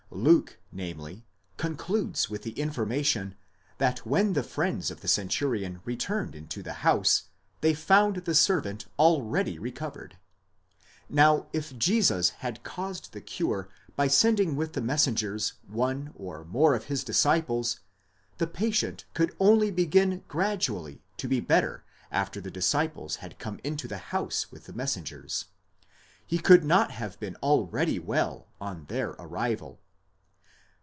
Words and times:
Luke, 0.13 0.59
namely, 0.73 1.25
concludes 1.55 2.29
with 2.29 2.41
the 2.43 2.51
information 2.59 3.33
that 3.77 4.05
when 4.05 4.33
the 4.33 4.43
friends 4.43 4.91
of 4.91 4.99
the 4.99 5.07
centurion 5.07 5.79
returned 5.85 6.35
into 6.35 6.61
the 6.61 6.73
house, 6.83 7.29
they 7.61 7.73
found 7.73 8.17
the 8.17 8.35
servant 8.35 8.87
already 8.99 9.57
recovered. 9.57 10.17
Now, 11.07 11.47
if 11.53 11.75
Jesus 11.77 12.31
had 12.41 12.61
caused 12.61 13.13
the 13.13 13.21
cure 13.21 13.69
by 13.95 14.09
sending 14.09 14.57
with 14.57 14.73
the 14.73 14.81
messen 14.81 15.15
gers 15.15 15.53
one 15.65 16.11
or 16.13 16.43
more 16.43 16.75
of 16.75 16.83
his 16.85 17.05
disciples, 17.05 17.79
the 18.37 18.47
patient 18.47 19.05
could 19.13 19.33
only 19.39 19.71
begin 19.71 20.25
gradual.y 20.27 20.99
to 21.15 21.27
be 21.29 21.39
better 21.39 21.85
after 22.11 22.41
the 22.41 22.51
disciples 22.51 23.15
had 23.17 23.39
come 23.39 23.61
into 23.63 23.87
the 23.87 23.97
house 24.11 24.51
with 24.51 24.65
the 24.65 24.73
messengers;— 24.73 25.45
he 26.27 26.37
could 26.37 26.65
not 26.65 26.91
have 26.91 27.17
been 27.21 27.37
already 27.37 27.97
well 27.97 28.49
on 28.59 28.83
their 28.89 29.11
arrival. 29.11 29.79